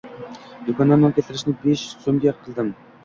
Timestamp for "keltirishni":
1.17-1.55